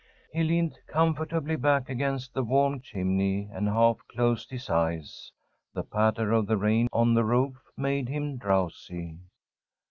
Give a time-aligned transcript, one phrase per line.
[0.33, 5.31] He leaned comfortably back against the warm chimney and half closed his eyes.
[5.75, 9.19] The patter of the rain on the roof made him drowsy.